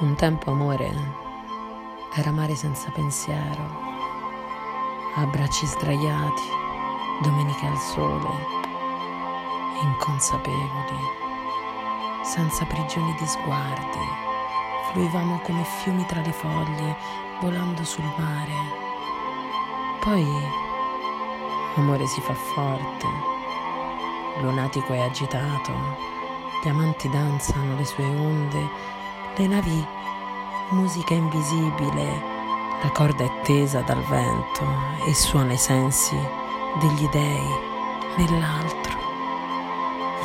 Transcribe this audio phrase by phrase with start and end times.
[0.00, 0.90] Un tempo amore
[2.14, 3.62] era mare senza pensiero,
[5.16, 6.42] abbracci sdraiati,
[7.20, 8.30] domeniche al sole,
[9.82, 10.96] inconsapevoli,
[12.22, 13.98] senza prigioni di sguardi,
[14.90, 16.96] fluivamo come fiumi tra le foglie,
[17.42, 18.54] volando sul mare.
[20.00, 20.26] Poi
[21.76, 23.06] amore si fa forte,
[24.40, 25.72] lunatico e agitato,
[26.64, 28.98] gli amanti danzano le sue onde
[29.40, 29.86] le navi
[30.70, 32.22] musica invisibile,
[32.82, 34.66] la corda è tesa dal vento
[35.06, 36.14] e suona i sensi
[36.78, 37.48] degli dei
[38.16, 38.98] nell'altro.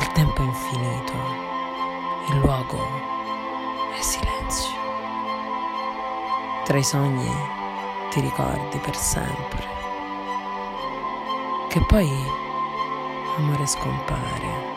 [0.00, 1.12] Il tempo è infinito,
[2.28, 2.78] il luogo
[3.98, 4.74] è silenzio.
[6.64, 7.32] Tra i sogni
[8.10, 9.64] ti ricordi per sempre.
[11.68, 12.12] Che poi
[13.38, 14.74] amore scompare.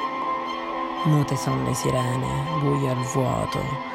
[1.03, 3.89] Mute sono le sirene, buio al vuoto,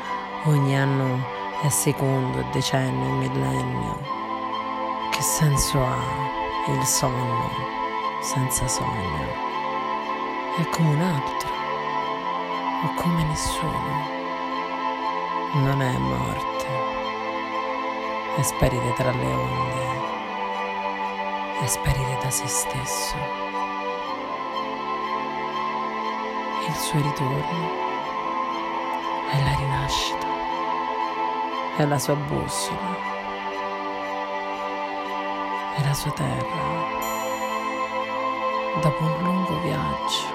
[0.47, 1.25] Ogni anno
[1.63, 3.99] è secondo, decennio, millennio.
[5.11, 5.97] Che senso ha
[6.71, 7.49] il sonno
[8.21, 9.25] senza sogno?
[10.59, 11.49] È come un altro
[12.83, 14.13] o come nessuno.
[15.55, 16.67] Non è morte,
[18.37, 19.89] è sparire tra le onde,
[21.63, 23.17] è sparire da se stesso.
[26.69, 27.83] Il suo ritorno
[29.31, 30.34] è la rinascita
[31.77, 32.97] è la sua bussola,
[35.75, 37.03] è la sua terra
[38.81, 40.34] dopo un lungo viaggio.